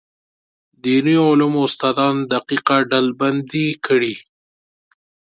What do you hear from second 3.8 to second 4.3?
کړي.